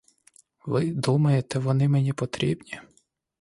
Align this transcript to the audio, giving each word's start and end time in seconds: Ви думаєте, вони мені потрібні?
Ви 0.65 0.91
думаєте, 0.91 1.59
вони 1.59 1.87
мені 1.89 2.13
потрібні? 2.13 2.81